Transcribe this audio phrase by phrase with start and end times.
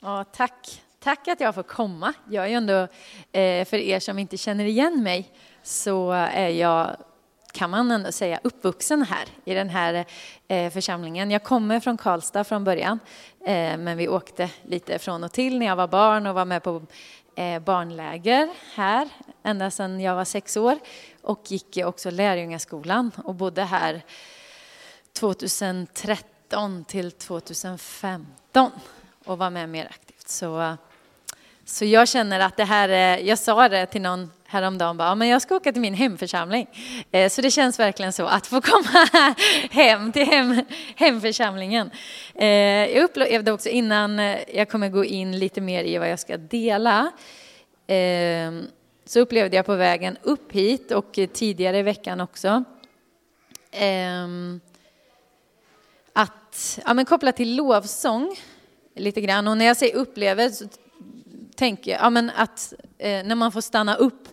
[0.00, 0.82] Ja, tack.
[1.00, 2.14] Tack att jag får komma.
[2.30, 2.88] Jag är ju ändå,
[3.32, 5.32] eh, för er som inte känner igen mig,
[5.62, 6.96] så är jag,
[7.52, 10.04] kan man ändå säga, uppvuxen här i den här
[10.48, 11.30] eh, församlingen.
[11.30, 12.98] Jag kommer från Karlstad från början,
[13.40, 16.62] eh, men vi åkte lite från och till när jag var barn och var med
[16.62, 16.82] på
[17.64, 19.08] barnläger här
[19.42, 20.78] ända sedan jag var sex år
[21.22, 24.02] och gick också lärjungaskolan och bodde här
[25.12, 28.70] 2013 till 2015
[29.28, 30.28] och vara med mer aktivt.
[30.28, 30.74] Så, eh,
[31.64, 35.28] så jag känner att det här, eh, jag sa det till någon häromdagen, bara, men
[35.28, 36.66] jag ska åka till min hemförsamling.
[37.10, 39.06] Eh, så det känns verkligen så att få komma
[39.70, 40.64] hem till hem,
[40.96, 41.90] hemförsamlingen.
[42.34, 44.18] Jag upplevde också innan
[44.54, 47.12] jag kommer gå in lite mer i vad jag ska dela,
[49.04, 52.64] så upplevde jag på vägen upp hit och tidigare i veckan också,
[56.12, 58.36] att, ja men kopplat till lovsång,
[58.98, 59.48] lite grann.
[59.48, 60.64] Och när jag säger upplever så
[61.56, 64.28] tänker jag ja, men att eh, när man får stanna upp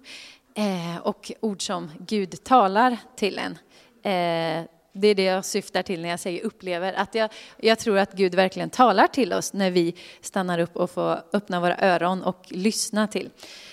[0.56, 3.52] eh, och ord som Gud talar till en.
[4.04, 4.66] Eh,
[4.98, 6.94] det är det jag syftar till när jag säger upplever.
[6.94, 10.92] Att jag, jag tror att Gud verkligen talar till oss när vi stannar upp och
[10.92, 13.30] får öppna våra öron och lyssna till.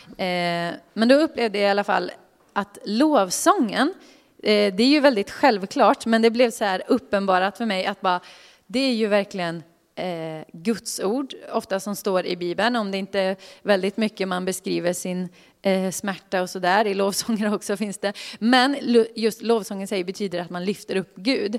[0.09, 2.13] Eh, men då upplevde jag i alla fall
[2.53, 3.95] att lovsången,
[4.43, 8.01] eh, det är ju väldigt självklart, men det blev så här uppenbarat för mig att
[8.01, 8.21] bara,
[8.67, 9.63] det är ju verkligen
[9.95, 14.45] eh, Guds ord, ofta som står i Bibeln, om det inte är väldigt mycket man
[14.45, 15.29] beskriver sin
[15.63, 16.87] eh, smärta och sådär.
[16.87, 18.13] I lovsånger också finns det.
[18.39, 18.77] Men
[19.15, 21.59] just lovsången säger betyder att man lyfter upp Gud.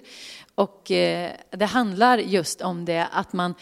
[0.55, 3.55] Och eh, det handlar just om det, att man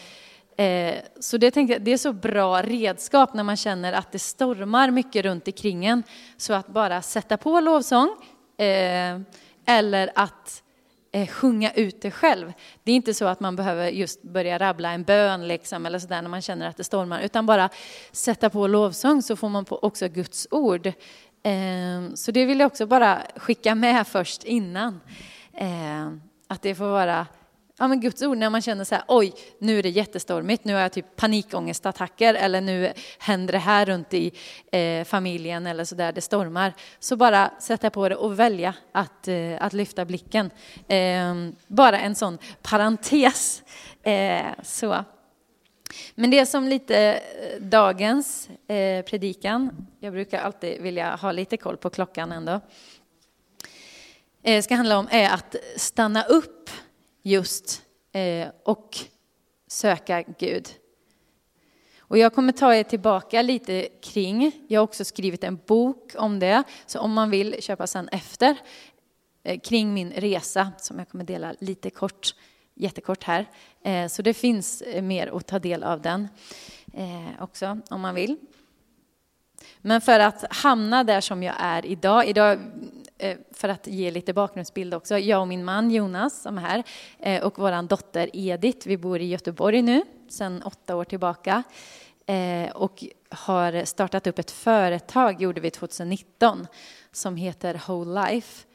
[0.56, 4.18] eh, så det, tänkte jag, det är så bra redskap när man känner att det
[4.18, 6.02] stormar mycket runt omkring en.
[6.36, 8.08] Så att bara sätta på lovsång,
[8.56, 9.20] eh,
[9.66, 10.61] eller att
[11.12, 12.52] eh, sjunga ut det själv.
[12.84, 16.22] Det är inte så att man behöver just börja rabbla en bön liksom, eller sådär
[16.22, 17.68] när man känner att det stormar, utan bara
[18.12, 20.86] sätta på lovsång så får man på också Guds ord.
[20.86, 25.00] Eh, så det vill jag också bara skicka med först innan.
[25.52, 26.12] Eh,
[26.48, 27.26] att det får vara
[27.82, 30.74] ja, men Guds ord när man känner så här, oj, nu är det jättestormigt, nu
[30.74, 34.32] har jag typ panikångestattacker eller nu händer det här runt i
[34.72, 36.74] eh, familjen eller så där, det stormar.
[36.98, 40.50] Så bara sätta på det och välja att, eh, att lyfta blicken.
[40.88, 41.34] Eh,
[41.66, 43.62] bara en sån parentes.
[44.02, 45.04] Eh, så.
[46.14, 51.56] Men det är som lite eh, dagens eh, predikan, jag brukar alltid vilja ha lite
[51.56, 52.60] koll på klockan ändå,
[54.42, 56.70] eh, ska handla om är att stanna upp
[57.22, 58.98] just eh, och
[59.66, 60.68] söka Gud.
[61.98, 66.38] Och jag kommer ta er tillbaka lite kring, jag har också skrivit en bok om
[66.38, 68.56] det, så om man vill köpa sen efter,
[69.42, 72.34] eh, kring min resa som jag kommer dela lite kort,
[72.74, 73.46] jättekort här.
[73.82, 76.28] Eh, så det finns eh, mer att ta del av den
[76.92, 78.36] eh, också om man vill.
[79.84, 82.58] Men för att hamna där som jag är idag, idag
[83.18, 85.18] eh, för att ge lite bakgrundsbild också.
[85.18, 86.82] Jag och min man Jonas som är här
[87.18, 91.62] eh, och vår dotter Edith, vi bor i Göteborg nu sedan åtta år tillbaka
[92.26, 96.66] eh, och har startat upp ett företag, gjorde vi 2019,
[97.12, 98.66] som heter Whole Life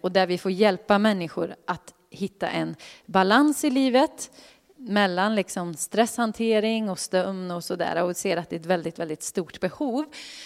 [0.00, 4.30] och där vi får hjälpa människor att hitta en balans i livet
[4.78, 9.22] mellan liksom stresshantering och sömn och sådär och ser att det är ett väldigt, väldigt
[9.22, 10.04] stort behov.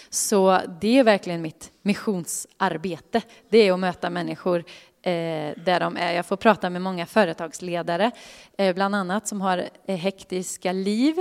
[0.09, 3.21] Så det är verkligen mitt missionsarbete.
[3.49, 4.59] Det är att möta människor
[5.01, 6.11] eh, där de är.
[6.13, 8.11] Jag får prata med många företagsledare,
[8.57, 11.15] eh, bland annat, som har eh, hektiska liv.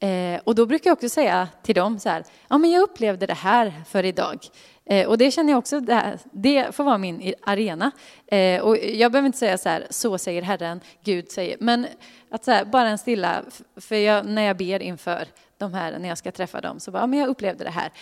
[0.00, 3.26] Eh, och då brukar jag också säga till dem så här, ja men jag upplevde
[3.26, 4.38] det här för idag.
[4.86, 7.90] Eh, och det känner jag också, det, här, det får vara min arena.
[8.26, 11.86] Eh, och jag behöver inte säga så här, så säger Herren, Gud säger, men
[12.30, 13.42] att så här, bara en stilla,
[13.76, 17.02] för jag, när jag ber inför de här, när jag ska träffa dem, så bara,
[17.02, 17.92] ja, men jag upplevde det här.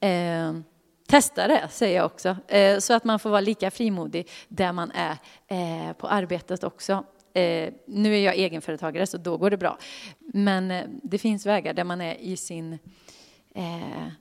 [0.00, 0.54] Eh,
[1.08, 4.90] testa det, säger jag också, eh, så att man får vara lika frimodig där man
[4.90, 5.16] är
[5.48, 7.04] eh, på arbetet också.
[7.34, 9.78] Eh, nu är jag egenföretagare, så då går det bra.
[10.18, 10.72] Men
[11.02, 12.78] det finns vägar där man är i sin,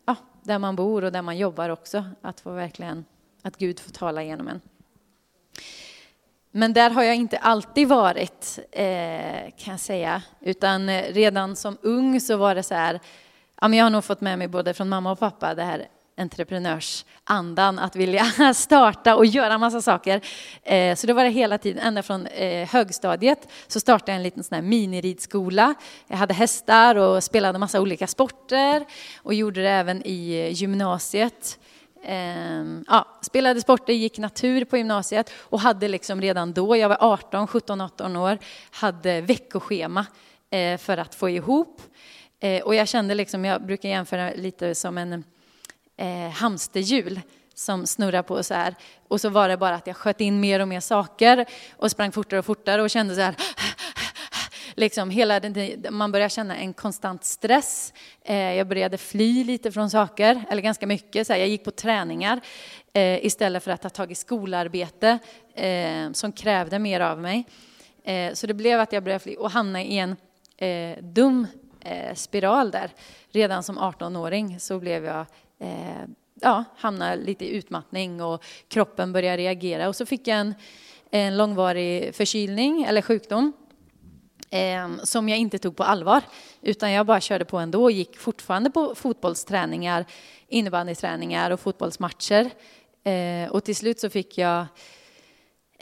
[0.06, 3.06] ja, där man bor och där man jobbar också, att få verkligen,
[3.42, 4.62] att Gud får tala genom en.
[6.52, 10.22] Men där har jag inte alltid varit, eh, kan jag säga.
[10.40, 13.00] Utan eh, redan som ung så var det så här,
[13.62, 15.88] ja, men jag har nog fått med mig både från mamma och pappa det här
[16.18, 18.26] entreprenörsandan, att vilja
[18.56, 20.22] starta och göra massa saker.
[20.64, 24.24] Eh, så det var det hela tiden, ända från eh, högstadiet så startade jag en
[24.24, 25.74] liten sån här miniridskola.
[26.08, 28.86] Jag hade hästar och spelade massa olika sporter
[29.18, 31.60] och gjorde det även i gymnasiet.
[32.06, 36.98] Ehm, ja, spelade sporter, gick natur på gymnasiet och hade liksom redan då, jag var
[37.00, 38.38] 18, 17, 18 år,
[38.72, 40.06] hade veckoschema
[40.50, 41.82] eh, för att få ihop.
[42.64, 45.24] Och jag kände liksom, jag brukar jämföra lite som en
[45.98, 47.22] eh, hamsterhjul
[47.54, 48.76] som snurrar på så här.
[49.08, 51.46] Och så var det bara att jag sköt in mer och mer saker
[51.78, 53.36] och sprang fortare och fortare och kände så här
[54.76, 57.94] liksom hela den, man börjar känna en konstant stress.
[58.22, 61.28] Eh, jag började fly lite från saker, eller ganska mycket.
[61.28, 62.42] Så här, jag gick på träningar
[62.94, 65.20] eh, istället för att ta tag i skolarbete
[65.56, 67.46] eh, som krävde mer av mig.
[68.04, 70.16] Eh, så det blev att jag började fly och hamna i en
[70.58, 71.48] eh, dum
[71.82, 72.92] eh, spiral där.
[73.32, 75.26] Redan som 18-åring så blev jag
[75.64, 76.08] Eh,
[76.42, 79.88] ja, hamna lite i utmattning och kroppen började reagera.
[79.88, 80.54] Och så fick jag en,
[81.12, 83.54] en långvarig förkylning eller sjukdom
[84.50, 86.22] eh, som jag inte tog på allvar.
[86.62, 90.06] Utan jag bara körde på ändå och gick fortfarande på fotbollsträningar,
[90.48, 92.50] innebandyträningar och fotbollsmatcher.
[93.04, 94.66] Eh, och till slut så fick jag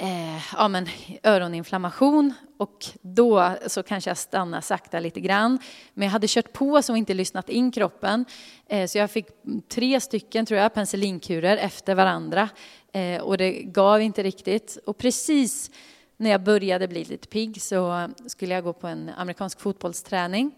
[0.01, 0.87] eh, ja, men,
[1.23, 5.59] öroninflammation och då så kanske jag stannade sakta lite grann.
[5.93, 8.25] Men jag hade kört på så inte lyssnat in kroppen.
[8.67, 9.27] Eh, så jag fick
[9.69, 12.49] tre stycken, tror jag, penicillinkurer efter varandra.
[12.93, 14.77] Eh, och det gav inte riktigt.
[14.85, 15.71] Och precis
[16.17, 20.51] när jag började bli lite pigg så skulle jag gå på en amerikansk fotbollsträning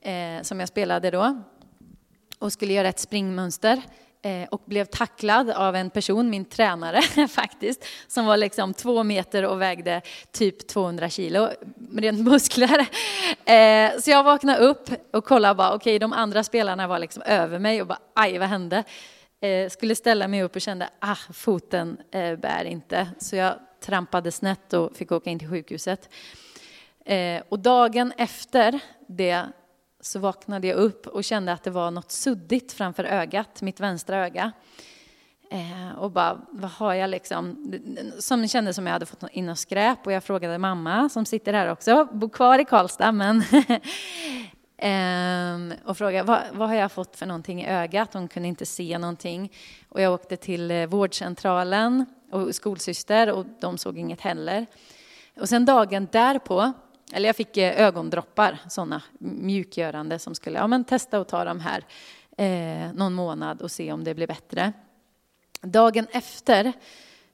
[0.00, 1.42] eh, som jag spelade då
[2.38, 3.82] och skulle göra ett springmönster
[4.22, 9.44] Eh, och blev tacklad av en person, min tränare faktiskt, som var liksom två meter
[9.44, 11.48] och vägde typ 200 kilo,
[11.92, 12.86] rent muskler.
[13.44, 17.22] Eh, så jag vaknade upp och kollade bara, okej, okay, de andra spelarna var liksom
[17.22, 18.84] över mig och bara, aj, vad hände?
[19.40, 21.96] Eh, skulle ställa mig upp och kände, ah, foten
[22.38, 23.08] bär inte.
[23.18, 26.08] Så jag trampade snett och fick åka in till sjukhuset.
[27.48, 29.46] Och dagen efter det
[30.00, 34.16] så vaknade jag upp och kände att det var något suddigt framför ögat, mitt vänstra
[34.26, 34.52] öga.
[35.50, 37.74] Eh, och bara, vad har jag liksom?
[38.18, 41.52] Som kändes som jag hade fått in något skräp och jag frågade mamma som sitter
[41.52, 43.36] här också, bor kvar i Karlstad men
[44.76, 48.14] eh, och frågade vad, vad har jag fått för någonting i ögat?
[48.14, 49.52] Hon kunde inte se någonting.
[49.88, 54.66] Och jag åkte till eh, vårdcentralen och skolsyster och de såg inget heller.
[55.40, 56.72] Och sen dagen därpå,
[57.12, 61.60] eller jag fick eh, ögondroppar, sådana mjukgörande som skulle, ja men testa att ta de
[61.60, 61.84] här
[62.36, 64.72] eh, någon månad och se om det blir bättre.
[65.60, 66.72] Dagen efter,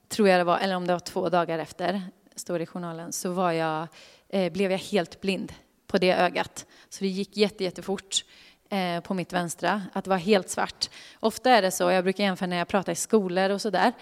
[0.08, 2.02] tror jag det var, eller om det var två dagar efter,
[2.36, 3.88] står det i journalen, så var jag,
[4.28, 5.52] eh, blev jag helt blind
[5.86, 6.66] på det ögat.
[6.88, 8.24] Så det gick jätte, jättefort
[8.68, 10.90] eh, på mitt vänstra, att det var helt svart.
[11.20, 13.92] Ofta är det så, jag brukar jämföra när jag pratar i skolor och sådär,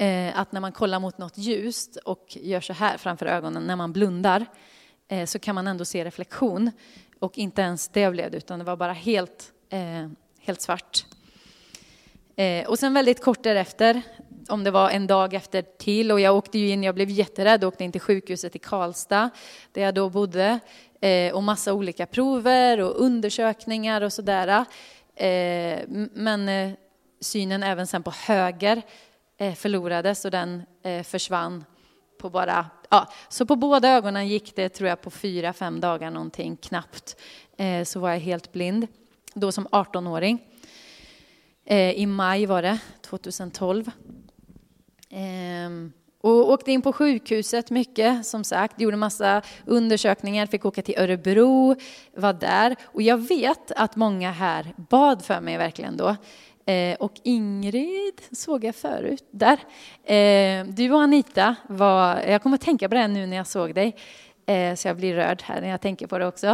[0.00, 3.76] Eh, att när man kollar mot något ljust och gör så här framför ögonen när
[3.76, 4.46] man blundar
[5.10, 6.70] eh, så kan man ändå se reflektion.
[7.18, 10.08] Och inte ens det blev det, utan det var bara helt, eh,
[10.40, 11.06] helt svart.
[12.36, 14.02] Eh, och sen väldigt kort därefter,
[14.48, 17.64] om det var en dag efter till, och jag åkte ju in, jag blev jätterädd,
[17.64, 19.30] och åkte in till sjukhuset i Karlstad,
[19.72, 20.60] där jag då bodde,
[21.00, 24.64] eh, och massa olika prover och undersökningar och sådär.
[25.14, 25.78] Eh,
[26.12, 26.76] men
[27.20, 28.82] synen även sen på höger
[29.40, 31.64] Eh, förlorades och den eh, försvann
[32.20, 36.10] på bara, ja, så på båda ögonen gick det tror jag på fyra, fem dagar
[36.10, 37.16] någonting knappt.
[37.56, 38.86] Eh, så var jag helt blind,
[39.34, 40.38] då som 18-åring.
[41.64, 43.90] Eh, I maj var det, 2012.
[45.10, 45.90] Eh,
[46.22, 48.80] och åkte in på sjukhuset mycket, som sagt.
[48.80, 51.76] Gjorde massa undersökningar, fick åka till Örebro,
[52.16, 52.76] var där.
[52.84, 56.16] Och jag vet att många här bad för mig verkligen då.
[56.70, 59.58] Eh, och Ingrid såg jag förut där.
[60.14, 63.74] Eh, du och Anita var, jag kommer att tänka på det nu när jag såg
[63.74, 63.96] dig,
[64.46, 66.46] eh, så jag blir rörd här när jag tänker på det också.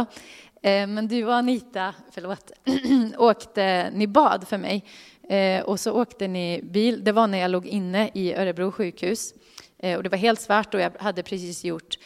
[0.61, 2.51] Eh, men du och Anita, förlåt,
[3.17, 4.83] åkte, ni bad för mig.
[5.29, 9.33] Eh, och så åkte ni bil, det var när jag låg inne i Örebro sjukhus.
[9.79, 11.97] Eh, och det var helt svart och jag hade precis gjort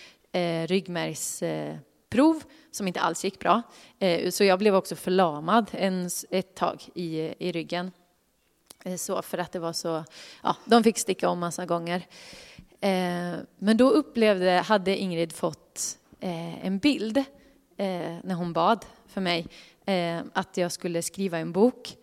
[0.67, 3.61] ryggmärgsprov som inte alls gick bra.
[4.29, 7.91] Så jag blev också förlamad en, ett tag i, i ryggen.
[8.85, 10.03] Eh, så för att det var så,
[10.43, 12.07] ja, de fick sticka om massa gånger.
[12.81, 19.21] Eh, men då upplevde, hade Ingrid fått eh, en bild eh, när hon bad för
[19.21, 19.47] mig
[19.85, 21.97] eh, att jag skulle skriva en bok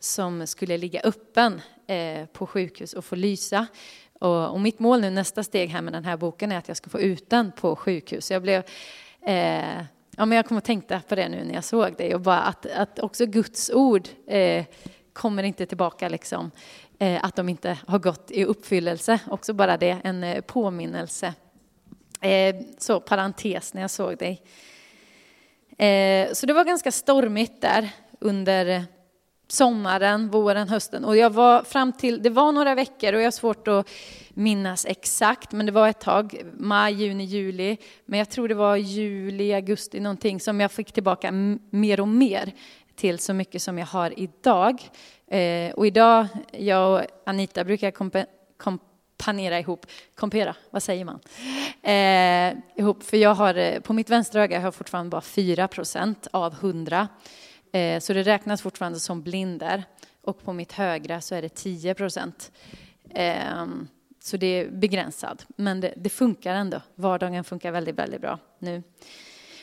[0.00, 1.60] som skulle ligga öppen
[2.32, 3.66] på sjukhus och få lysa.
[4.20, 6.76] Och, och, mitt mål nu, nästa steg här med den här boken är att jag
[6.76, 8.30] ska få ut den på sjukhus.
[8.30, 8.62] Jag blev,
[9.26, 9.78] eh,
[10.16, 12.40] ja men jag kom och tänkte på det nu när jag såg det och bara
[12.40, 14.64] att, att också Guds ord eh,
[15.18, 16.50] kommer inte tillbaka liksom,
[16.98, 19.18] eh, att de inte har gått i uppfyllelse.
[19.30, 21.34] Också bara det, en eh, påminnelse.
[22.20, 24.42] Eh, så parentes när jag såg dig.
[26.32, 28.84] Så det var ganska stormigt där under
[29.48, 31.04] sommaren, våren, hösten.
[31.04, 33.88] Och jag var fram till, det var några veckor och jag har svårt att
[34.30, 37.76] minnas exakt, men det var ett tag, maj, juni, juli.
[38.06, 41.32] Men jag tror det var juli, augusti någonting som jag fick tillbaka
[41.70, 42.52] mer och mer
[42.98, 44.90] till så mycket som jag har idag.
[45.26, 48.24] Eh, och idag, jag och Anita brukar kompa,
[48.56, 51.20] kompanera ihop, kompera, vad säger man?
[51.82, 55.68] Eh, ihop, för jag har, eh, på mitt vänstra öga har jag fortfarande bara 4
[55.68, 57.08] procent av 100.
[57.72, 59.84] Eh, så det räknas fortfarande som blinder.
[60.22, 62.52] Och på mitt högra så är det 10 procent.
[63.10, 63.66] Eh,
[64.20, 65.46] så det är begränsat.
[65.56, 66.80] Men det, det, funkar ändå.
[66.94, 68.82] Vardagen funkar väldigt, väldigt bra nu.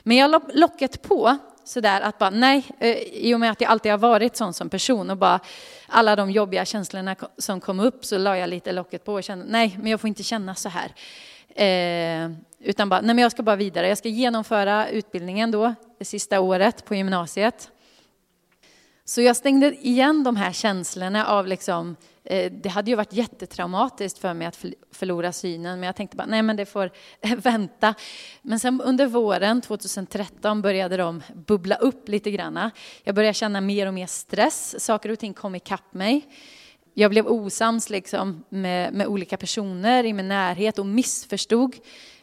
[0.04, 3.72] Men jag la locket på sådär att bara nej, eh, i och med att jag
[3.72, 5.40] alltid har varit sån som person och bara
[5.88, 9.46] alla de jobbiga känslorna som kom upp så la jag lite locket på och kände
[9.50, 10.92] nej, men jag får inte känna så här.
[11.56, 13.88] Eh, utan bara, nej men jag ska bara vidare.
[13.88, 17.72] Jag ska genomföra utbildningen då, det sista året på gymnasiet.
[19.06, 21.96] Så jag stängde igen de här känslorna av liksom,
[22.26, 26.28] Eh, det hade ju varit jättetraumatiskt för mig att förlora synen, men jag tänkte bara,
[26.28, 26.92] nej men det får
[27.38, 27.96] vänta.
[28.42, 32.72] Men sen under våren 2013 började de bubbla upp lite granna.
[33.04, 36.28] Jag började känna mer och mer stress, saker och ting kom ikapp mig.
[36.94, 41.76] Jag blev osams liksom med, med olika personer i min närhet och missförstod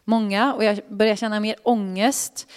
[0.04, 2.50] många och jag började känna mer ångest.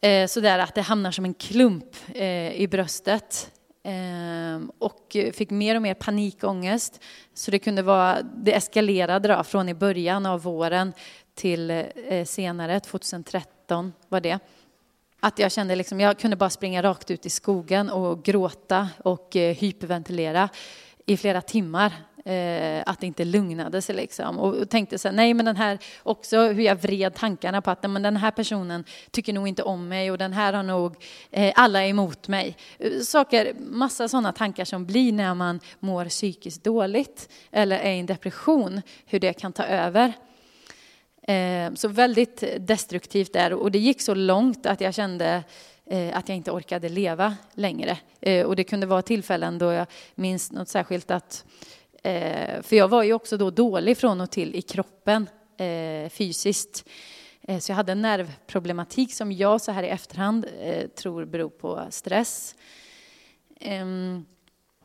[0.00, 3.50] Eh, sådär att det hamnar som en klump eh, i bröstet.
[3.86, 7.00] Ehm, och fick mer och mer panikångest.
[7.34, 10.92] Så det kunde vara, det eskalerade då, från i början av våren
[11.34, 14.38] till eh, senare, 2013 var det.
[15.20, 19.36] Att jag kände liksom, jag kunde bara springa rakt ut i skogen och gråta och
[19.36, 20.48] eh, hyperventilera
[21.06, 21.92] i flera timmar
[22.24, 24.38] eh, att det inte lugnade sig liksom.
[24.38, 27.70] Och, och tänkte så här, nej men den här, också hur jag vred tankarna på
[27.70, 30.96] att men den här personen tycker nog inte om mig och den här har nog,
[31.30, 32.56] eh, alla är emot mig.
[32.78, 37.98] Eh, saker, massa sådana tankar som blir när man mår psykiskt dåligt eller är i
[37.98, 40.12] en depression, hur det kan ta över.
[41.28, 45.44] Eh, så väldigt destruktivt där och det gick så långt att jag kände
[45.86, 47.98] eh, att jag inte orkade leva längre.
[48.20, 51.44] Eh, och det kunde vara tillfällen då jag minns något särskilt att
[52.04, 56.88] Eh, för jag var ju också då dålig från och till i kroppen eh, fysiskt.
[57.42, 61.48] Eh, så jag hade en nervproblematik som jag så här i efterhand eh, tror beror
[61.48, 62.54] på stress.
[63.60, 64.24] Ehm,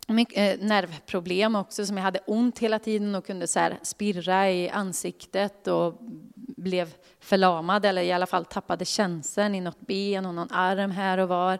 [0.07, 4.51] Mycket, eh, nervproblem också som jag hade ont hela tiden och kunde så här spirra
[4.51, 5.97] i ansiktet och
[6.35, 11.17] blev förlamad eller i alla fall tappade känseln i något ben och någon arm här
[11.17, 11.59] och var.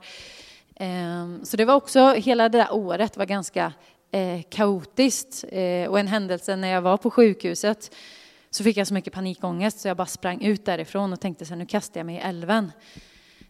[0.75, 3.73] Ehm, så det var också, hela det där året var ganska
[4.11, 5.45] eh, kaotiskt.
[5.49, 7.95] Eh, och en händelse när jag var på sjukhuset
[8.49, 11.49] så fick jag så mycket panikångest så jag bara sprang ut därifrån och tänkte så
[11.49, 12.71] här, nu kastar jag mig i älven.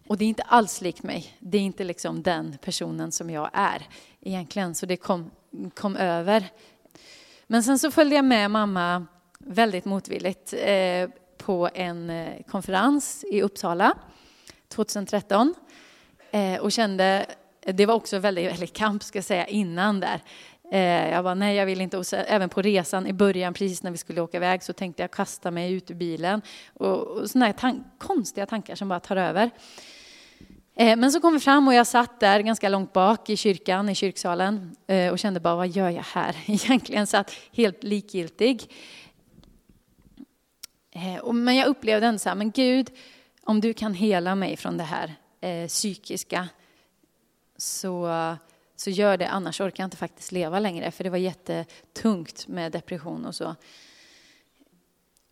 [0.06, 1.36] Och det är inte alls likt mig.
[1.38, 3.88] Det är inte liksom den personen som jag är
[4.20, 4.74] egentligen.
[4.74, 5.30] Så det kom,
[5.74, 6.44] kom över.
[7.46, 9.06] Men sen så följde jag med mamma
[9.38, 13.94] väldigt motvilligt eh, på en eh, konferens i Uppsala
[14.68, 15.54] 2013
[16.30, 17.26] eh, och kände
[17.66, 20.22] det var också väldigt, väldigt kamp ska jag säga innan där.
[20.72, 21.98] Eh, jag var nej jag vill inte.
[21.98, 25.02] Och så, även på resan i början, precis när vi skulle åka iväg, så tänkte
[25.02, 26.42] jag kasta mig ut ur bilen.
[26.74, 29.50] Och, och sådana här tan konstiga tankar som bara tar över.
[30.74, 33.88] Eh, men så kom vi fram och jag satt där ganska långt bak i kyrkan,
[33.88, 37.06] i kyrksalen eh, och kände bara, vad gör jag här egentligen?
[37.06, 38.72] Satt helt likgiltig.
[40.90, 42.90] Eh, men jag upplevde ändå så här, men Gud,
[43.44, 46.48] om du kan hela mig från det här eh, psykiska,
[47.56, 48.06] så,
[48.80, 52.72] så gör det, annars orkar jag inte faktiskt leva längre, för det var jättetungt med
[52.72, 53.54] depression och så.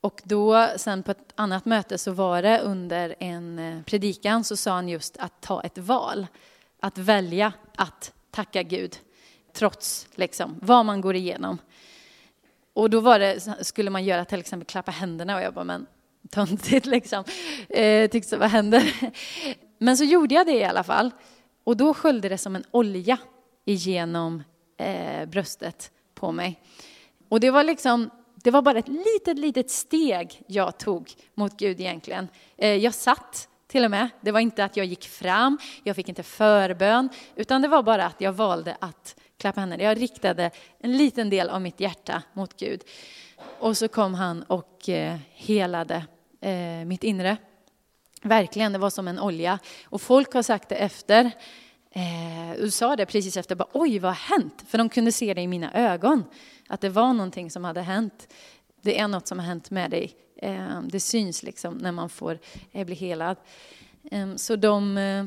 [0.01, 4.57] Och då, sen på ett annat möte så var det under en eh, predikan så
[4.57, 6.27] sa han just att ta ett val.
[6.81, 8.99] Att välja att tacka Gud,
[9.53, 11.59] trots liksom, vad man går igenom.
[12.73, 15.87] Och då var det, skulle man göra till exempel klappa händerna och jag bara, men
[16.31, 17.25] töntigt liksom.
[17.69, 18.95] Eh, tyckte vad händer?
[19.79, 21.11] Men så gjorde jag det i alla fall.
[21.65, 23.19] Och då sköljde det som en olja
[23.69, 24.43] igenom
[24.77, 26.61] eh, bröstet på mig.
[27.29, 31.81] Och det var liksom, det var bara ett litet, litet steg jag tog mot Gud
[31.81, 32.29] egentligen.
[32.57, 34.09] Eh, jag satt till och med.
[34.21, 38.07] Det var inte att jag gick fram, jag fick inte förbön, utan det var bara
[38.07, 39.83] att jag valde att klappa henne.
[39.83, 42.81] Jag riktade en liten del av mitt hjärta mot Gud.
[43.59, 46.07] Och så kom han och eh, helade
[46.41, 47.37] eh, mitt inre.
[48.23, 49.59] Verkligen, det var som en olja.
[49.85, 51.31] Och folk har sagt det efter.
[51.91, 54.65] Eh, sa det precis efter, bara, oj vad har hänt?
[54.69, 56.25] För de kunde se det i mina ögon,
[56.69, 58.29] att det var någonting som hade hänt.
[58.83, 60.17] Det är något som har hänt med dig.
[60.37, 62.39] Eh, det syns liksom när man får
[62.73, 63.37] eh, bli helad.
[64.11, 65.27] Eh, så de, eh,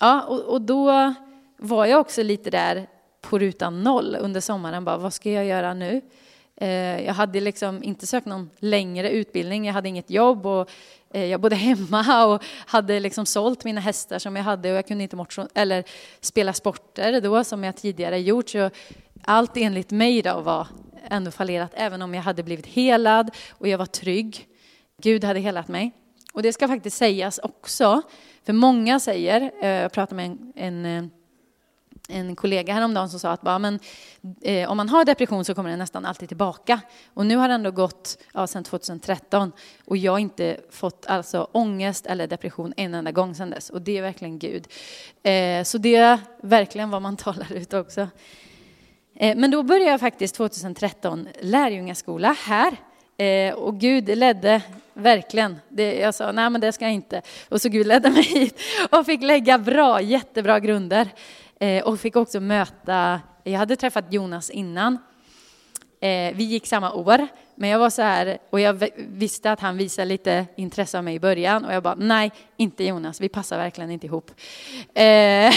[0.00, 1.14] ja, och, och, då
[1.58, 2.86] var jag också lite där
[3.20, 4.84] på rutan noll under sommaren.
[4.84, 6.00] Bara, vad ska jag göra nu?
[6.56, 10.70] Eh, jag hade liksom inte sökt någon längre utbildning, jag hade inget jobb och
[11.12, 14.86] eh, jag bodde hemma och hade liksom sålt mina hästar som jag hade och jag
[14.86, 15.84] kunde inte motion eller
[16.20, 18.48] spela sporter då som jag tidigare gjort.
[18.48, 18.70] Så
[19.22, 20.68] allt enligt mig då var
[21.08, 24.46] ändå fallerat, även om jag hade blivit helad och jag var trygg.
[25.02, 25.92] Gud hade helat mig.
[26.32, 28.02] Och det ska faktiskt sägas också,
[28.46, 31.10] för många säger, eh, jag pratade med en, en
[32.08, 33.78] en kollega häromdagen som sa att bara, men,
[34.42, 36.80] eh, om man har depression så kommer den nästan alltid tillbaka.
[37.14, 39.52] Och nu har det ändå gått ja, sedan 2013
[39.84, 43.70] och jag har inte fått alltså ångest eller depression en enda gång sedan dess.
[43.70, 44.66] Och det är verkligen Gud.
[45.22, 48.08] Eh, så det är verkligen vad man talar ut också.
[49.14, 52.76] Eh, men då började jag faktiskt 2013 lärjungaskola här.
[53.18, 54.62] Eh, och Gud ledde
[54.94, 55.56] verkligen.
[55.68, 57.22] Det, jag sa, nej men det ska jag inte.
[57.48, 58.60] Och så Gud ledde mig hit
[58.90, 61.08] och fick lägga bra, jättebra grunder.
[61.60, 64.98] Eh, och fick också möta, jag hade träffat Jonas innan.
[66.00, 69.76] Eh, vi gick samma år, men jag var så här, och jag visste att han
[69.76, 73.58] visade lite intresse av mig i början och jag bara, nej, inte Jonas, vi passar
[73.58, 74.30] verkligen inte ihop.
[74.94, 75.54] Eh,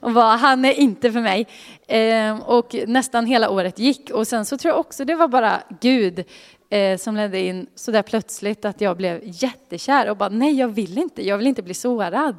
[0.00, 1.46] och bara, han är inte för mig.
[1.86, 5.62] Eh, och nästan hela året gick och sen så tror jag också det var bara
[5.80, 6.24] Gud
[6.70, 10.68] eh, som ledde in så där plötsligt att jag blev jättekär och bara, nej, jag
[10.68, 12.36] vill inte, jag vill inte bli sårad.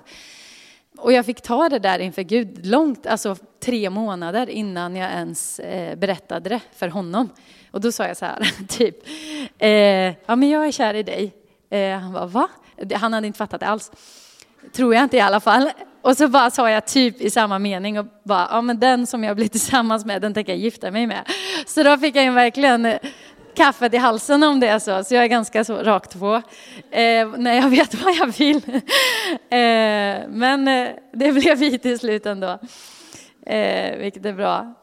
[1.01, 5.59] Och jag fick ta det där inför Gud långt, alltså tre månader innan jag ens
[5.59, 7.29] eh, berättade det för honom.
[7.71, 8.95] Och då sa jag så här, typ,
[9.57, 9.69] eh,
[10.25, 11.33] ja men jag är kär i dig.
[11.69, 12.47] Eh, han bara, va?
[12.95, 13.91] Han hade inte fattat det alls.
[14.73, 15.69] Tror jag inte i alla fall.
[16.01, 19.23] Och så bara sa jag typ i samma mening och bara, ja men den som
[19.23, 21.29] jag blir tillsammans med, den tänker jag gifta mig med.
[21.67, 22.99] Så då fick jag ju verkligen
[23.55, 26.35] kaffet i halsen om det är så, så jag är ganska så rakt på
[26.91, 28.57] eh, när jag vet vad jag vill.
[29.49, 32.59] eh, men eh, det blev vi till slut ändå,
[33.45, 34.73] eh, vilket är bra.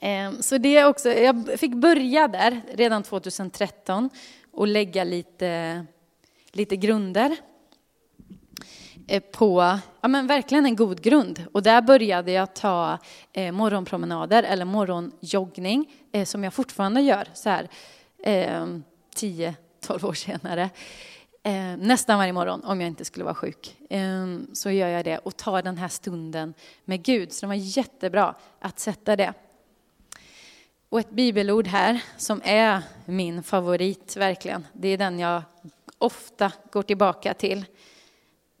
[0.00, 4.10] Eh, så det också, jag fick börja där redan 2013
[4.52, 5.86] och lägga lite,
[6.52, 7.36] lite grunder
[9.06, 11.46] Eh, på ja, men verkligen en god grund.
[11.52, 12.98] Och där började jag ta
[13.32, 17.68] eh, morgonpromenader eller morgonjoggning eh, som jag fortfarande gör så här
[18.22, 18.66] eh,
[19.16, 19.54] 10-12
[20.04, 20.70] år senare.
[21.42, 23.76] Eh, nästan varje morgon om jag inte skulle vara sjuk.
[23.90, 27.32] Eh, så gör jag det och tar den här stunden med Gud.
[27.32, 29.34] Så det var jättebra att sätta det.
[30.88, 34.66] Och ett bibelord här som är min favorit verkligen.
[34.72, 35.42] Det är den jag
[35.98, 37.64] ofta går tillbaka till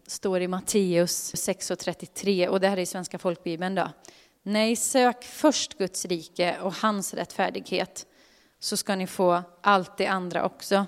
[0.06, 3.88] står i Matteus 6.33 och det här är i Svenska folkbibeln då.
[4.42, 8.06] Nej, sök först Guds rike och hans rättfärdighet
[8.58, 10.86] så ska ni få allt det andra också.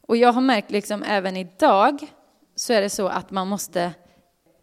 [0.00, 2.06] Och jag har märkt liksom även idag
[2.54, 3.92] så är det så att man måste,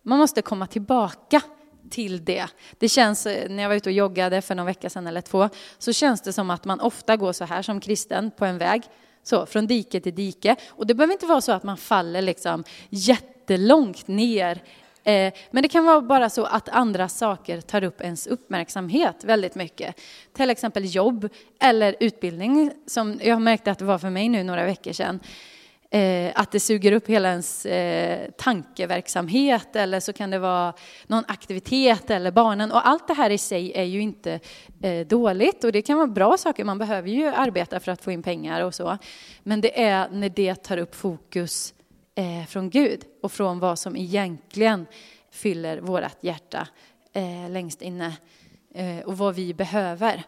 [0.01, 1.41] man måste komma tillbaka
[1.89, 2.47] till det.
[2.79, 5.93] Det känns, när jag var ute och joggade för någon vecka sedan eller två, så
[5.93, 8.83] känns det som att man ofta går så här som kristen på en väg.
[9.27, 10.55] Så, från dike till dike.
[10.69, 14.63] Och det behöver inte vara så att man faller liksom jättelångt ner.
[15.03, 19.55] Eh, men det kan vara bara så att andra saker tar upp ens uppmärksamhet väldigt
[19.55, 19.99] mycket.
[20.33, 24.65] Till exempel jobb eller utbildning, som jag märkte att det var för mig nu några
[24.65, 25.19] veckor sedan
[25.91, 30.73] eh, att det suger upp hela ens eh, tankeverksamhet eller så kan det vara
[31.07, 32.71] någon aktivitet eller barnen.
[32.71, 34.39] Och allt det här i sig är ju inte
[34.81, 36.63] eh, dåligt och det kan vara bra saker.
[36.63, 38.97] Man behöver ju arbeta för att få in pengar och så.
[39.43, 41.73] Men det är när det tar upp fokus
[42.15, 44.85] eh, från Gud och från vad som egentligen
[45.31, 46.67] fyller vårt hjärta
[47.13, 48.13] eh, längst inne
[48.73, 50.23] eh, och vad vi behöver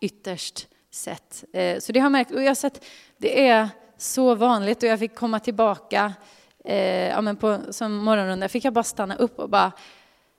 [0.00, 1.44] ytterst sett.
[1.52, 2.84] Eh, så det har märkt, och jag har sett,
[3.18, 6.12] det är så vanligt och jag fick komma tillbaka
[6.64, 9.72] eh, ja, men på, som morgonrunda, fick jag bara stanna upp och bara,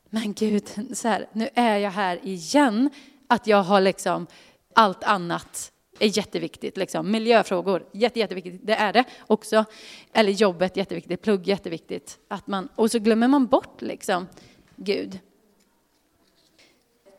[0.10, 2.89] men gud, så här, nu är jag här igen.
[3.28, 4.28] Att jag har liksom
[4.74, 6.78] allt annat är jätteviktigt.
[6.78, 7.12] Liksom.
[7.12, 8.62] Miljöfrågor, jätte, jätteviktigt.
[8.63, 9.65] Det är det också.
[10.13, 11.22] Eller jobbet, jätteviktigt.
[11.22, 12.20] Plugg, jätteviktigt.
[12.28, 14.28] Att man, och så glömmer man bort liksom,
[14.76, 15.20] Gud.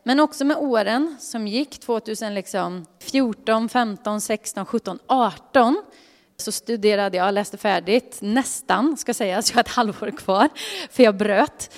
[0.03, 5.83] Men också med åren som gick, 2014, 15, 16, 17, 18,
[6.39, 10.49] så studerade jag, läste färdigt, nästan ska sägas, jag har ett halvår kvar,
[10.91, 11.73] för jag bröt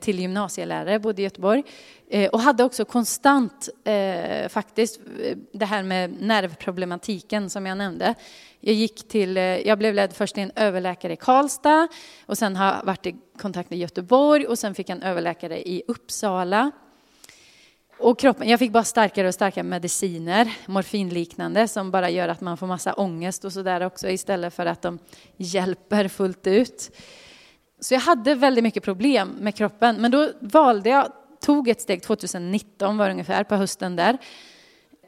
[0.00, 1.62] till gymnasielärare, bodde i Göteborg.
[2.10, 8.14] Eh, och hade också konstant, eh, faktiskt, eh, det här med nervproblematiken som jag nämnde.
[8.60, 11.88] Jag, gick till, eh, jag blev ledd först till en överläkare i Karlstad
[12.26, 15.68] och sen har jag varit i kontakt med Göteborg och sen fick jag en överläkare
[15.68, 16.70] i Uppsala.
[18.02, 22.56] Och kroppen, jag fick bara starkare och starkare mediciner, morfinliknande, som bara gör att man
[22.56, 24.98] får massa ångest och sådär också istället för att de
[25.36, 26.96] hjälper fullt ut.
[27.80, 29.96] Så jag hade väldigt mycket problem med kroppen.
[30.00, 34.18] Men då valde jag, tog ett steg 2019 var det ungefär på hösten där.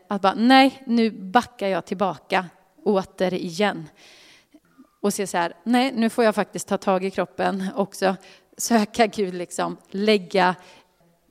[0.08, 2.46] Att bara, nej, nu backar jag tillbaka
[2.84, 3.88] återigen.
[5.00, 8.16] Och se så här, nej, nu får jag faktiskt ta tag i kroppen också.
[8.56, 10.54] Söka Gud, liksom, lägga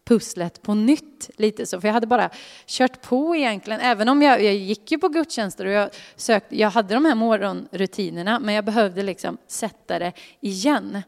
[0.06, 1.82] pusslet på nytt lite så.
[1.82, 2.30] För jag hade bara
[2.66, 6.70] kört på egentligen, även om jag, jag gick ju på gudstjänster och jag, sökte, jag
[6.70, 11.02] hade de här morgonrutinerna, men jag behövde liksom sätta det igen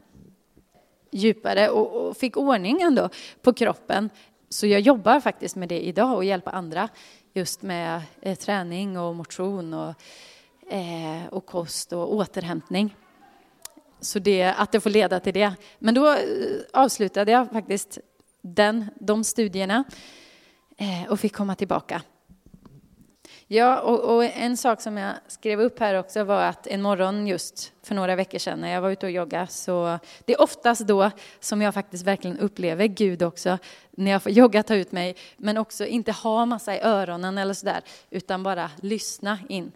[1.10, 3.08] djupare och, och fick ordning ändå
[3.42, 4.10] på kroppen.
[4.48, 6.88] Så jag jobbar faktiskt med det idag och hjälper andra
[7.32, 9.94] just med eh, träning och motion och,
[10.72, 12.96] eh, och kost och återhämtning.
[14.00, 15.54] Så det, att det får leda till det.
[15.78, 16.18] Men då eh,
[16.72, 17.98] avslutade jag faktiskt
[18.54, 19.84] den, de studierna
[20.76, 22.02] eh, och fick komma tillbaka.
[23.48, 27.26] Ja, och, och, en sak som jag skrev upp här också var att en morgon
[27.26, 30.80] just för några veckor sedan när jag var ute och joggade så det är oftast
[30.80, 33.58] då som jag faktiskt verkligen upplever Gud också
[33.90, 37.54] när jag får jogga, ta ut mig, men också inte ha massa i öronen eller
[37.54, 37.80] sådär,
[38.10, 39.72] utan bara lyssna in.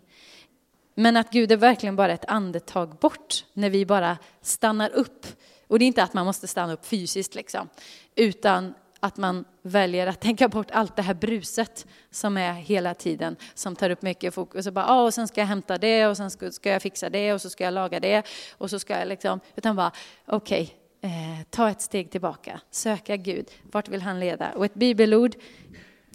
[0.94, 5.26] Men att Gud är verkligen bara ett andetag bort när vi bara stannar upp.
[5.70, 7.68] Och det är inte att man måste stanna upp fysiskt liksom,
[8.14, 13.36] utan att man väljer att tänka bort allt det här bruset som är hela tiden,
[13.54, 14.66] som tar upp mycket fokus.
[14.66, 17.10] Och, bara, ah, och sen ska jag hämta det och sen ska, ska jag fixa
[17.10, 18.26] det och så ska jag laga det
[18.58, 19.92] och så ska jag liksom, utan bara
[20.26, 24.52] okej, okay, eh, ta ett steg tillbaka, söka Gud, vart vill han leda?
[24.52, 25.34] Och ett bibelord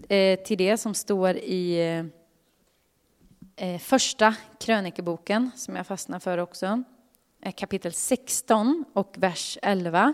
[0.10, 1.89] eh, till det som står i
[3.58, 6.84] eh, eh första krönikeboken, som jag fastnar för också,
[7.45, 10.13] Eh, kapitel 16 och vers 11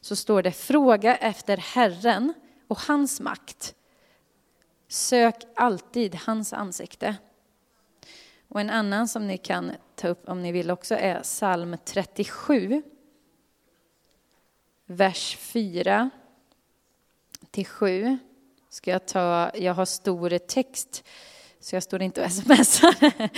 [0.00, 2.34] så står det fråga efter Herren
[2.68, 3.74] och hans makt.
[4.88, 7.16] Sök alltid hans ansikte.
[8.48, 12.82] Och en annan som ni kan ta upp om ni vill också är psalm 37.
[14.86, 16.10] Vers 4
[17.50, 18.18] till 7.
[18.68, 21.04] Ska jag ta, jag har stor text
[21.64, 22.94] så jag står inte och smsar.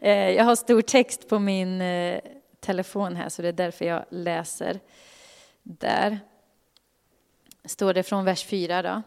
[0.00, 2.20] Eh, jag har stor text på min eh,
[2.60, 4.80] telefon här så det är därför jag läser
[5.62, 6.20] där
[7.64, 9.02] står det från vers 4 då.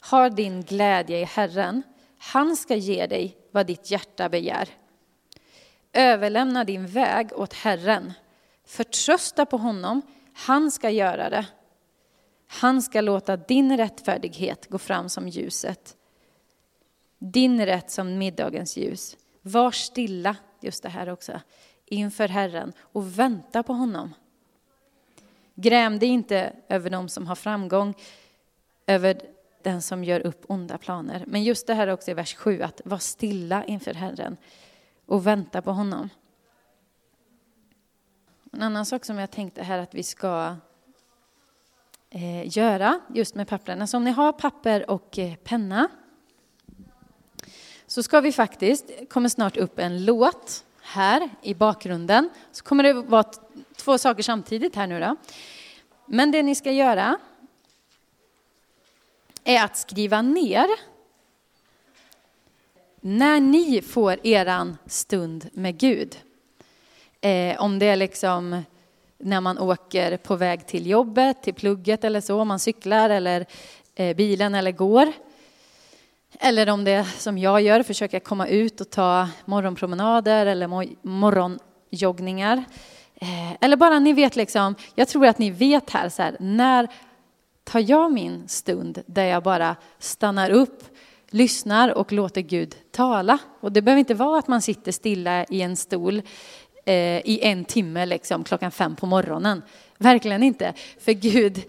[0.00, 1.82] Har din glädje i Herren,
[2.18, 4.68] han ska ge dig vad ditt hjärta begär.
[5.92, 8.12] Överlämna din väg åt Herren,
[8.64, 10.02] förtrösta på honom,
[10.34, 11.46] han ska göra det.
[12.46, 15.96] Han ska låta din rättfärdighet gå fram som ljuset,
[17.20, 19.16] din rätt som middagens ljus.
[19.42, 21.40] Var stilla, just det här också,
[21.86, 24.14] inför Herren och vänta på honom.
[25.54, 27.94] Gräm dig inte över dem som har framgång,
[28.86, 29.20] över
[29.62, 31.24] den som gör upp onda planer.
[31.26, 34.36] Men just det här också i vers 7, att vara stilla inför Herren
[35.06, 36.08] och vänta på honom.
[38.52, 40.56] En annan sak som jag tänkte här att vi ska
[42.10, 43.86] eh, göra just med papperna.
[43.86, 45.88] Så om ni har papper och eh, penna
[47.90, 52.30] så ska vi faktiskt, kommer snart upp en låt här i bakgrunden.
[52.52, 53.24] Så kommer det vara
[53.76, 55.16] två saker samtidigt här nu då.
[56.06, 57.18] Men det ni ska göra
[59.44, 60.66] är att skriva ner
[63.00, 66.16] när ni får eran stund med Gud.
[67.20, 68.62] Eh, om det är liksom
[69.18, 73.46] när man åker på väg till jobbet, till plugget eller så, om man cyklar eller
[73.94, 75.12] eh, bilen eller går.
[76.42, 80.66] Eller om det är som jag gör, försöka komma ut och ta morgonpromenader eller
[81.06, 82.64] morgonjoggningar.
[83.14, 86.88] Eh, eller bara ni vet liksom, jag tror att ni vet här, så här, när
[87.64, 90.82] tar jag min stund där jag bara stannar upp,
[91.30, 93.38] lyssnar och låter Gud tala.
[93.60, 96.22] Och det behöver inte vara att man sitter stilla i en stol
[96.84, 96.94] eh,
[97.26, 99.62] i en timme liksom, klockan fem på morgonen.
[99.98, 100.74] Verkligen inte.
[101.00, 101.62] För Gud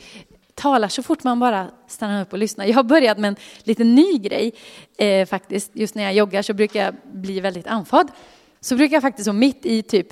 [0.62, 2.66] talar så fort man bara stannar upp och lyssnar.
[2.66, 4.54] Jag har börjat med en liten ny grej
[4.98, 5.72] eh, faktiskt.
[5.74, 8.12] Just när jag joggar så brukar jag bli väldigt andfådd.
[8.60, 10.08] Så brukar jag faktiskt så mitt i typ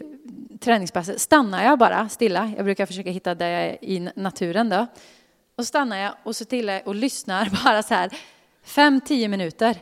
[0.59, 2.51] träningspasset stannar jag bara stilla.
[2.55, 4.87] Jag brukar försöka hitta där jag är i naturen då.
[5.57, 8.09] Och stannar jag och så till och lyssnar bara så här
[8.63, 9.77] fem, tio minuter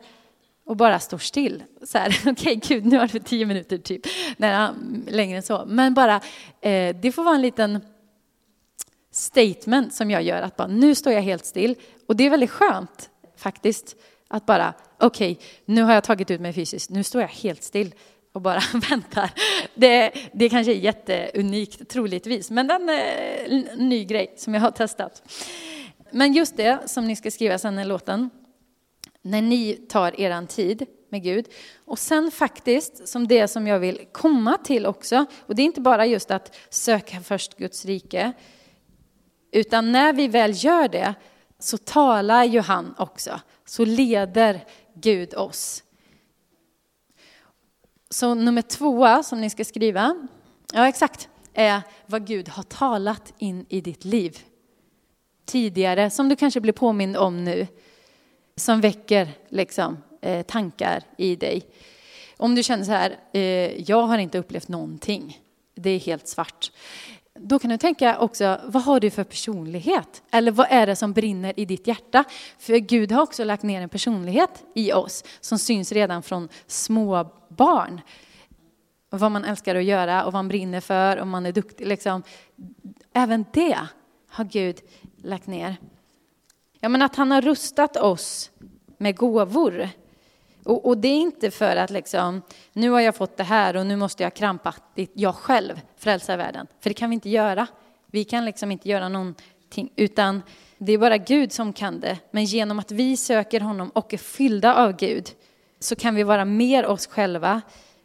[0.66, 1.64] och bara står still.
[1.84, 4.02] Så här, okej okay, gud, nu har du tio minuter typ.
[4.38, 4.70] Nej,
[5.08, 5.64] längre än så.
[5.68, 6.16] Men bara,
[6.62, 7.82] eh, det får vara en liten
[9.18, 11.76] statement som jag gör, att bara nu står jag helt still.
[12.08, 13.96] Och det är väldigt skönt faktiskt,
[14.28, 17.64] att bara, okej, okay, nu har jag tagit ut mig fysiskt, nu står jag helt
[17.64, 17.94] still
[18.34, 19.32] och bara väntar.
[19.76, 24.72] Det, det kanske är jätteunikt troligtvis, men den är en ny grej som jag har
[24.72, 25.24] testat.
[26.12, 28.30] Men just det som ni ska skriva sen i låten,
[29.22, 31.46] när ni tar eran tid med Gud.
[31.86, 35.82] Och sen faktiskt, som det som jag vill komma till också, och det är inte
[35.82, 38.34] bara just att söka först Guds rike,
[39.52, 41.16] utan när vi väl gör det
[41.60, 45.84] så talar ju han också, så leder Gud oss.
[48.10, 50.28] Så nummer tvåa som ni ska skriva,
[50.74, 54.40] ja exakt, är vad Gud har talat in i ditt liv
[55.46, 57.68] tidigare, som du kanske blir påmind om nu,
[58.56, 61.66] som väcker liksom, eh, tankar i dig.
[62.38, 65.40] Om du känner så här, eh, jag har inte upplevt någonting,
[65.76, 66.72] det är helt svart.
[67.39, 70.23] Då kan du tänka också, vad har du för personlighet?
[70.32, 72.23] Eller vad är det som brinner i ditt hjärta?
[72.60, 77.32] För Gud har också lagt ner en personlighet i oss som syns redan från små
[77.50, 78.02] barn.
[79.10, 81.88] Vad man älskar att göra och vad man brinner för, om man är duktig.
[81.88, 82.23] Liksom.
[83.13, 83.80] Även det
[84.30, 84.82] har Gud
[85.23, 85.76] lagt ner.
[86.80, 88.52] Ja, men att han har rustat oss
[88.97, 89.89] med gåvor.
[90.68, 92.42] Och, och, det är inte för att liksom,
[92.74, 96.68] nu har jag fått det här och nu måste jag krampaktigt, jag själv, frälsa världen.
[96.80, 97.68] För det kan vi inte göra.
[98.12, 100.42] Vi kan liksom inte göra någonting, utan
[100.78, 102.18] det är bara Gud som kan det.
[102.32, 105.30] Men genom att vi söker honom och är fyllda av Gud
[105.80, 107.62] så kan vi vara mer oss själva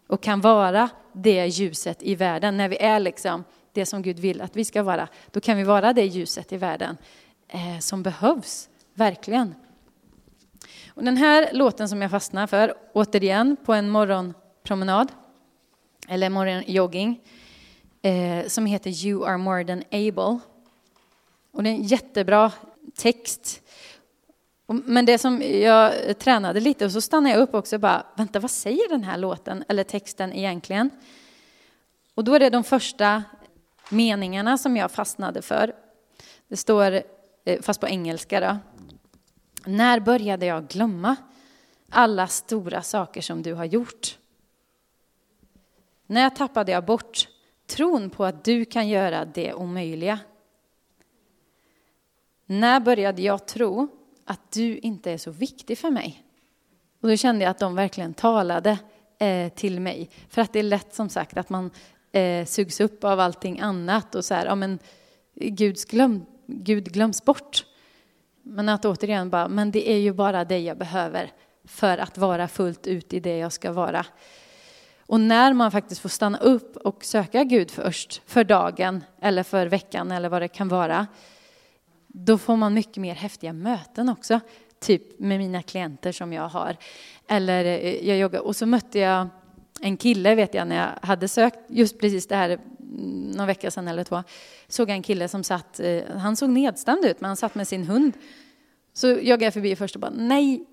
[0.07, 2.57] och kan vara det ljuset i världen.
[2.57, 5.65] När vi är liksom det som Gud vill att vi ska vara, då kan vi
[5.65, 6.97] vara det ljuset i världen
[7.49, 9.55] eh, som behövs, verkligen.
[10.95, 15.13] Och den här låten som jag fastnar för, återigen på en morgonpromenad,
[16.09, 17.21] eller morgonjogging,
[18.03, 20.41] eh, som heter You are more than able.
[21.51, 22.53] Och det är en jättebra
[22.97, 23.63] text.
[24.67, 28.41] Men det som jag tränade lite och så stannade jag upp också och bara, vänta
[28.41, 30.91] vad säger den här låten eller texten egentligen?
[32.15, 33.23] Och då är det de första
[33.89, 35.75] meningarna som jag fastnade för.
[36.49, 37.03] Det står,
[37.45, 38.59] eh, fast på engelska då.
[39.67, 41.17] När började jag glömma
[41.91, 44.19] alla stora saker som du har gjort?
[46.07, 47.29] När tappade jag bort
[47.67, 50.19] tron på att du kan göra det omöjliga?
[52.47, 53.89] När började jag tro
[54.25, 56.23] att du inte är så viktig för mig?
[57.01, 58.79] Och då kände jag att de verkligen talade
[59.19, 60.11] eh, till mig.
[60.29, 61.71] För att det är lätt som sagt att man
[62.13, 64.79] eh, sugs upp av allting annat och så här, ja men
[65.35, 67.65] Gud, glöm, Gud glöms bort.
[68.43, 71.33] Men att återigen bara, men det är ju bara det jag behöver
[71.65, 74.07] för att vara fullt ut i det jag ska vara.
[75.07, 79.67] Och när man faktiskt får stanna upp och söka Gud först, för dagen eller för
[79.67, 81.07] veckan eller vad det kan vara,
[82.07, 84.41] då får man mycket mer häftiga möten också.
[84.81, 86.77] Typ med mina klienter som jag har.
[87.29, 89.29] Eller eh, jag joggar, och så mötte jag
[89.81, 92.59] en kille vet jag när jag hade sökt just precis det här
[92.99, 94.23] Mm, någon vecka sedan eller två.
[94.69, 97.69] Såg jag en kille som satt, eh, han såg nedstämd ut men han satt med
[97.69, 98.13] sin hund.
[98.93, 100.65] Så joggade jag förbi först och bara nej,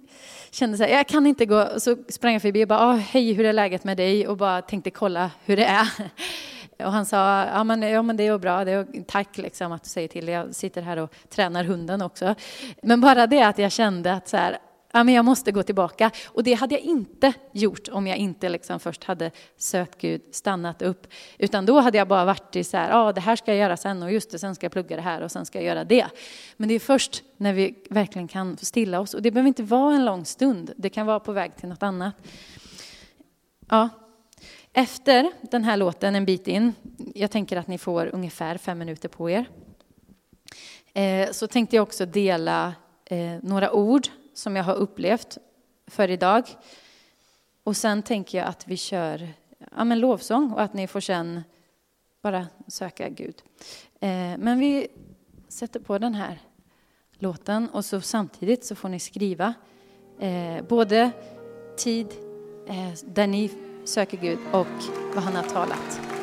[0.51, 1.69] kände så här, jag kan inte gå.
[1.77, 4.27] Så sprang jag förbi och bara, ah, hej hur är läget med dig?
[4.27, 5.89] Och bara tänkte kolla hur det är.
[6.85, 9.83] Och han sa, ja men, ja, men det är bra, det är, tack liksom att
[9.83, 10.27] du säger till.
[10.27, 12.35] Jag sitter här och tränar hunden också.
[12.83, 14.57] Men bara det att jag kände att så här,
[14.91, 16.11] ja, men jag måste gå tillbaka.
[16.27, 20.81] Och det hade jag inte gjort om jag inte liksom först hade sökt Gud, stannat
[20.81, 21.07] upp.
[21.37, 23.77] Utan då hade jag bara varit i så här, ja det här ska jag göra
[23.77, 25.83] sen och just det, sen ska jag plugga det här och sen ska jag göra
[25.83, 26.07] det.
[26.57, 29.13] Men det är först när vi verkligen kan stilla oss.
[29.13, 31.83] Och det behöver inte vara en lång stund, det kan vara på väg till något
[31.83, 32.15] annat.
[33.69, 33.89] Ja.
[34.73, 36.73] Efter den här låten, en bit in,
[37.15, 39.45] jag tänker att ni får ungefär fem minuter på er,
[40.93, 42.73] eh, så tänkte jag också dela
[43.05, 45.37] eh, några ord som jag har upplevt
[45.87, 46.43] för idag.
[47.63, 49.29] Och sen tänker jag att vi kör
[49.75, 51.43] ja, men lovsång och att ni får sen
[52.21, 53.43] bara söka Gud.
[53.99, 54.87] Eh, men vi
[55.49, 56.39] sätter på den här
[57.11, 59.53] låten och så samtidigt så får ni skriva
[60.19, 61.11] eh, både
[61.77, 62.07] tid
[62.67, 63.51] eh, där ni
[63.85, 64.67] söker Gud och
[65.13, 66.18] vad han har talat.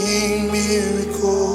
[0.00, 1.49] working miracle.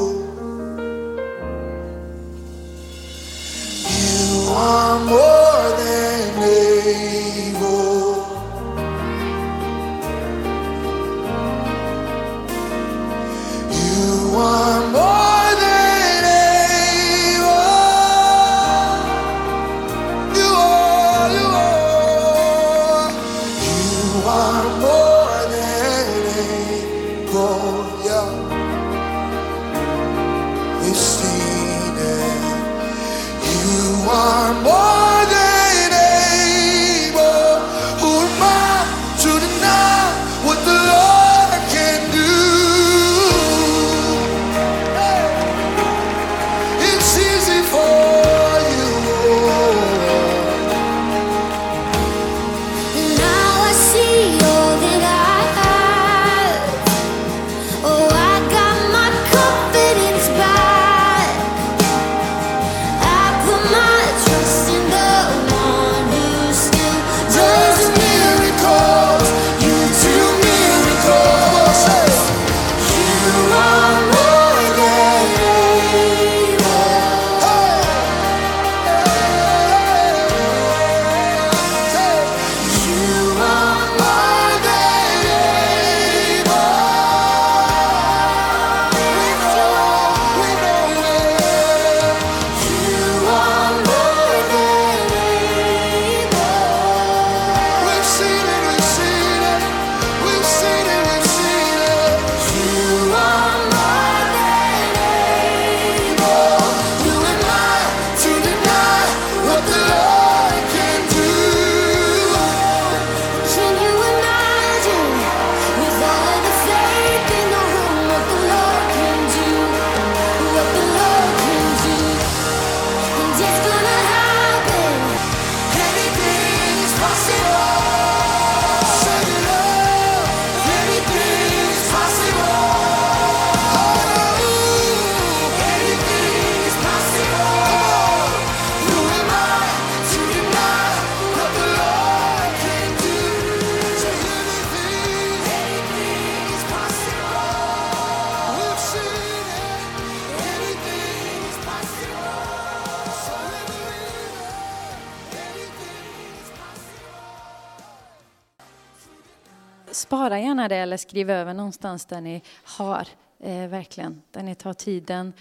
[160.05, 163.07] Spara gärna det eller skriv över någonstans där ni har,
[163.39, 165.33] eh, verkligen, där ni tar tiden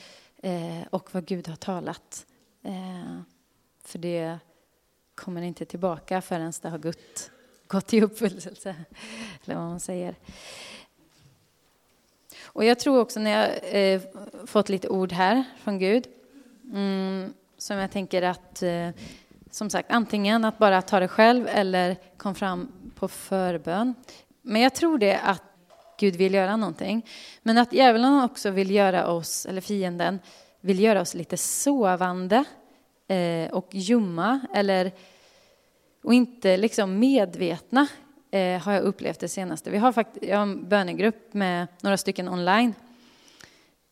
[0.42, 2.27] eh, och vad Gud har talat.
[2.62, 3.20] Eh,
[3.85, 4.38] för det
[5.14, 7.31] kommer inte tillbaka förrän det har gått,
[7.66, 8.77] gått i uppfyllelse,
[9.44, 10.14] eller vad man säger.
[12.42, 13.50] Och jag tror också när jag
[13.94, 14.00] eh,
[14.46, 16.07] fått lite ord här från Gud,
[16.72, 18.88] mm, som jag tänker att, eh,
[19.50, 23.94] som sagt, antingen att bara ta det själv eller kom fram på förbön.
[24.46, 25.42] Men jag tror det att
[25.98, 27.07] Gud vill göra någonting.
[27.42, 30.18] Men att djävulen också vill göra oss, eller fienden,
[30.61, 32.44] vill göra oss lite sovande
[33.09, 34.92] eh, och ljumma eller
[36.02, 37.87] och inte liksom medvetna
[38.30, 39.70] eh, har jag upplevt det senaste.
[39.70, 42.74] Vi har faktiskt, jag har en bönegrupp med några stycken online.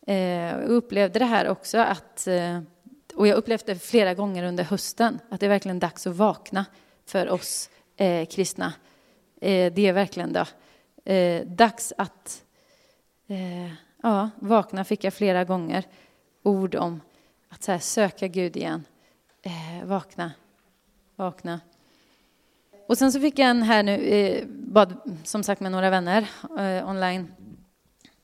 [0.06, 2.60] Eh, jag upplevde det här också att, eh,
[3.14, 6.64] och jag upplevde det flera gånger under hösten, att det är verkligen dags att vakna
[7.06, 8.72] för oss eh, kristna.
[9.42, 10.44] Eh, det är verkligen då.
[11.12, 12.44] Eh, dags att
[13.26, 15.84] eh, ja, vakna fick jag flera gånger
[16.42, 17.00] ord om
[17.48, 18.84] att så här, söka Gud igen.
[19.42, 20.32] Eh, vakna,
[21.16, 21.60] vakna.
[22.88, 26.28] Och sen så fick jag en här nu, eh, bad som sagt med några vänner
[26.58, 27.32] eh, online.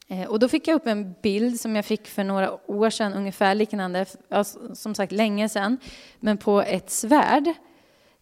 [0.08, 3.12] Eh, och då fick jag upp en bild som jag fick för några år sedan,
[3.12, 4.06] ungefär liknande,
[4.74, 5.78] som sagt länge sedan,
[6.20, 7.54] men på ett svärd.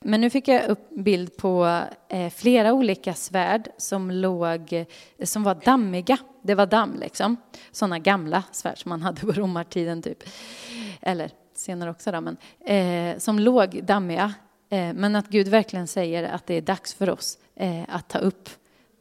[0.06, 4.84] Men nu fick jag upp bild på eh, flera olika svärd som låg,
[5.22, 6.18] som var dammiga.
[6.42, 7.36] Det var damm liksom.
[7.72, 10.18] Sådana gamla svärd som man hade på romartiden typ.
[11.00, 14.34] Eller senare också då, men eh, som låg dammiga.
[14.70, 18.18] Eh, men att Gud verkligen säger att det är dags för oss eh, att ta
[18.18, 18.50] upp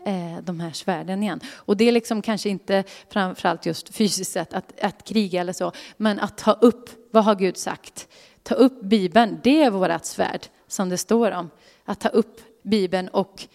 [0.06, 1.40] eh, de här svärden igen.
[1.54, 5.72] Och det är liksom kanske inte framförallt just fysiskt sett att, att kriga eller så,
[5.98, 8.08] men att ta upp, vad har Gud sagt?
[8.44, 11.50] Ta upp Bibeln, det är vårat svärd som det står om.
[11.86, 13.48] Att ta upp Bibeln och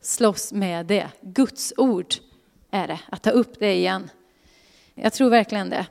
[0.00, 1.08] slåss med det.
[1.20, 2.14] Guds ord
[2.70, 4.10] är det, att ta upp det igen.
[4.94, 5.86] Jag tror verkligen det.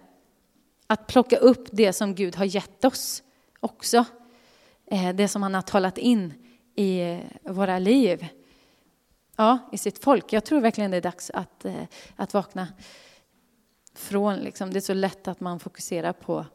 [0.88, 3.24] Att plocka upp det som Gud har gett oss
[3.60, 4.06] också.
[4.86, 6.34] Eh, det som han har talat in
[6.76, 8.28] i våra liv.
[9.36, 10.34] Ja, i sitt folk.
[10.34, 11.84] Jag tror verkligen det är dags att, eh,
[12.16, 12.68] att vakna
[13.96, 16.46] från, liksom, det är så lätt att man fokuserar på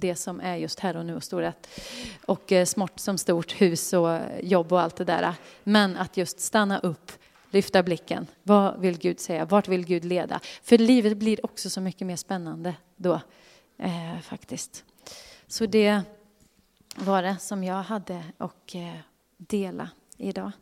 [0.00, 1.68] det som är just här och nu och storhet.
[2.26, 5.34] Och eh, smått som stort, hus och eh, jobb och allt det där.
[5.64, 7.12] Men att just stanna upp,
[7.50, 8.26] lyfta blicken.
[8.42, 9.44] Vad vill Gud säga?
[9.44, 10.40] Vart vill Gud leda?
[10.62, 13.20] För livet blir också så mycket mer spännande då,
[13.78, 14.84] eh, faktiskt.
[15.46, 16.02] Så det
[16.96, 18.96] var det som jag hade att eh,
[19.36, 20.52] dela idag.